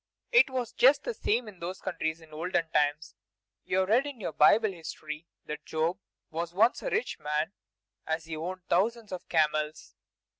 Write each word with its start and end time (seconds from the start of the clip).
It 0.31 0.49
was 0.49 0.71
just 0.73 1.03
the 1.03 1.13
same 1.13 1.47
in 1.47 1.59
those 1.59 1.79
countries 1.79 2.21
in 2.21 2.33
olden 2.33 2.67
times. 2.71 3.13
You 3.65 3.81
have 3.81 3.89
read 3.89 4.07
in 4.07 4.19
your 4.19 4.33
Bible 4.33 4.71
history 4.71 5.27
that 5.45 5.63
Job 5.63 5.99
was 6.31 6.55
once 6.55 6.81
a 6.81 6.89
rich 6.89 7.19
man, 7.19 7.53
as 8.07 8.25
he 8.25 8.35
owned 8.35 8.63
thousands 8.67 9.11
of 9.11 9.29
camels. 9.29 9.93